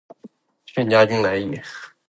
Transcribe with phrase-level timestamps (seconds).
[0.65, 1.61] 炫家军来也！